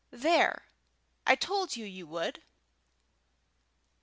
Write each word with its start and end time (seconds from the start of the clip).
There, 0.09 0.71
I 1.27 1.35
told 1.35 1.75
you 1.75 1.85
you 1.85 2.07
would!" 2.07 2.41